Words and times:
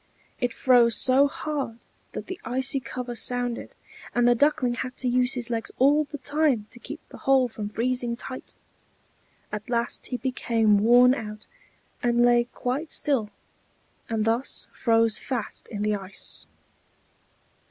It 0.39 0.51
froze 0.51 0.95
so 0.95 1.27
hard 1.27 1.77
that 2.13 2.25
the 2.25 2.39
icy 2.43 2.79
cover 2.79 3.13
sounded; 3.15 3.75
and 4.15 4.27
the 4.27 4.33
Duckling 4.33 4.73
had 4.73 4.97
to 4.97 5.07
use 5.07 5.35
his 5.35 5.51
legs 5.51 5.69
all 5.77 6.05
the 6.05 6.17
time 6.17 6.65
to 6.71 6.79
keep 6.79 6.99
the 7.09 7.19
hole 7.19 7.47
from 7.47 7.69
freezing 7.69 8.15
tight. 8.15 8.55
At 9.51 9.69
last 9.69 10.07
he 10.07 10.17
became 10.17 10.79
worn 10.79 11.13
out, 11.13 11.45
and 12.01 12.25
lay 12.25 12.45
quite 12.45 12.91
still, 12.91 13.29
and 14.09 14.25
thus 14.25 14.67
froze 14.73 15.19
fast 15.19 15.67
in 15.67 15.83
the 15.83 15.93
ice. 15.95 16.47